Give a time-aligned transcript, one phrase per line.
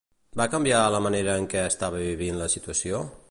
[0.39, 3.07] Va canviar la manera en què estava vivint la situació?